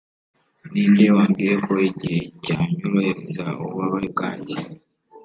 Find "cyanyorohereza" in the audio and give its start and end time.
2.45-3.45